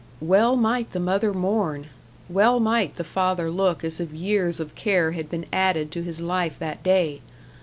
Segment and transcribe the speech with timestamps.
[0.19, 1.85] Well might the mother mourn!
[2.27, 6.19] Well might the father look as if years of care had been added to his
[6.19, 7.21] life that day!